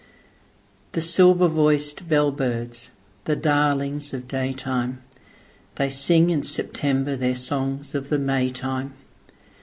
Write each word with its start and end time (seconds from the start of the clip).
The 0.93 1.01
silver 1.03 1.47
voiced 1.47 2.09
bell 2.09 2.31
birds, 2.31 2.89
the 3.25 3.35
darlings 3.35 4.15
of 4.15 4.27
day 4.27 4.51
time, 4.51 5.03
They 5.75 5.91
sing 5.91 6.31
in 6.31 6.41
September 6.41 7.15
their 7.15 7.35
songs 7.35 7.93
of 7.93 8.09
the 8.09 8.17
May 8.17 8.49
time. 8.49 8.95